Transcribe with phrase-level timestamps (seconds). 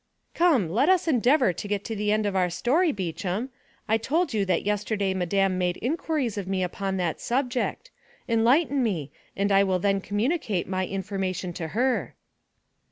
[0.33, 3.51] "Come, let us endeavor to get to the end of our story, Beauchamp;
[3.87, 7.91] I told you that yesterday Madame made inquiries of me upon the subject;
[8.27, 12.15] enlighten me, and I will then communicate my information to her."